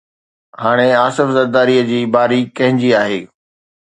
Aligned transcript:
هاڻي 0.61 0.89
آصف 1.07 1.27
زرداريءَ 1.35 1.83
جي 1.91 1.99
باري 2.15 2.39
ڪنهن 2.61 2.81
جي 2.85 2.91
آهي؟ 3.01 3.21